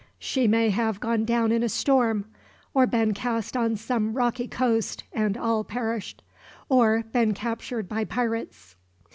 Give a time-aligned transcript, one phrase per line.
[0.17, 2.25] She may have gone down in a storm,
[2.73, 6.23] or been cast on some rocky coast and all perished,
[6.69, 8.75] or been captured by pirates.